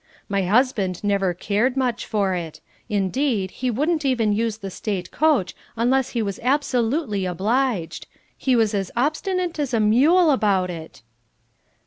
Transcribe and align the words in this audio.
My 0.27 0.41
husband 0.41 1.03
never 1.03 1.31
cared 1.35 1.77
much 1.77 2.07
for 2.07 2.33
it. 2.33 2.59
Indeed, 2.89 3.51
he 3.51 3.69
wouldn't 3.69 4.03
even 4.03 4.33
use 4.33 4.57
the 4.57 4.71
State 4.71 5.11
coach 5.11 5.55
unless 5.75 6.09
he 6.17 6.23
was 6.23 6.39
absolutely 6.41 7.25
obliged. 7.25 8.07
He 8.35 8.55
was 8.55 8.73
as 8.73 8.89
obstinate 8.97 9.59
as 9.59 9.75
a 9.75 9.79
mule 9.79 10.31
about 10.31 10.71
it!" 10.71 11.03